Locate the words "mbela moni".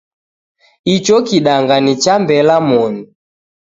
2.23-3.03